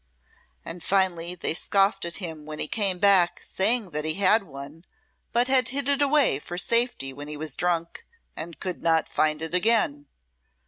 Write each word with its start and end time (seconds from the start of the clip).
And 0.65 0.81
finely 0.83 1.35
they 1.35 1.53
scoffed 1.53 2.05
at 2.05 2.15
him 2.15 2.47
when 2.47 2.57
he 2.57 2.67
came 2.67 2.97
back 2.97 3.39
saying 3.43 3.91
that 3.91 4.03
he 4.03 4.15
had 4.15 4.31
had 4.31 4.43
one, 4.45 4.83
but 5.31 5.47
had 5.47 5.67
hid 5.67 5.87
it 5.87 6.01
away 6.01 6.39
for 6.39 6.57
safety 6.57 7.13
when 7.13 7.27
he 7.27 7.37
was 7.37 7.55
drunk, 7.55 8.03
and 8.35 8.59
could 8.59 8.81
not 8.81 9.07
find 9.07 9.43
it 9.43 9.53
again. 9.53 10.07